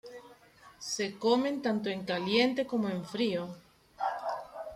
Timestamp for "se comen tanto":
0.93-1.87